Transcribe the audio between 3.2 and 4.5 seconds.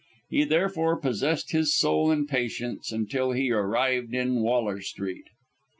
he arrived in